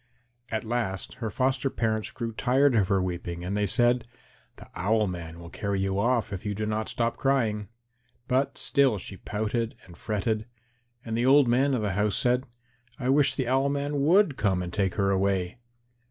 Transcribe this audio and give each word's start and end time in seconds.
At 0.49 0.63
last 0.63 1.13
her 1.21 1.29
foster 1.29 1.69
parents 1.69 2.09
grew 2.09 2.31
tired 2.31 2.73
of 2.75 2.87
her 2.87 3.03
weeping 3.03 3.45
and 3.45 3.55
they 3.55 3.67
said, 3.67 4.07
"The 4.55 4.67
Owl 4.73 5.05
man 5.05 5.37
will 5.37 5.51
carry 5.51 5.79
you 5.79 5.99
off 5.99 6.33
if 6.33 6.43
you 6.43 6.55
do 6.55 6.65
not 6.65 6.89
stop 6.89 7.17
crying." 7.17 7.67
But 8.27 8.57
still 8.57 8.97
she 8.97 9.17
pouted 9.17 9.75
and 9.85 9.95
fretted. 9.95 10.47
And 11.05 11.15
the 11.15 11.27
old 11.27 11.47
man 11.47 11.75
of 11.75 11.83
the 11.83 11.91
house 11.93 12.17
said, 12.17 12.45
"I 12.97 13.09
wish 13.09 13.35
the 13.35 13.47
Owl 13.47 13.69
man 13.69 14.01
would 14.03 14.37
come 14.37 14.63
and 14.63 14.73
take 14.73 14.95
her 14.95 15.11
away." 15.11 15.59